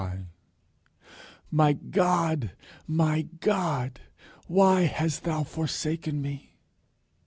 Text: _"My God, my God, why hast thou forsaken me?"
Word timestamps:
_"My 1.53 1.73
God, 1.73 2.53
my 2.87 3.21
God, 3.39 3.99
why 4.47 4.85
hast 4.85 5.25
thou 5.25 5.43
forsaken 5.43 6.19
me?" 6.23 6.55